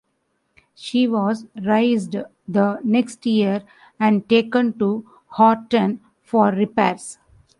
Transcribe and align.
She 0.73 1.07
was 1.07 1.45
raised 1.55 2.15
the 2.47 2.79
next 2.83 3.23
year 3.27 3.61
and 3.99 4.27
taken 4.27 4.73
to 4.79 5.07
Horten 5.33 5.99
for 6.23 6.49
repairs. 6.49 7.19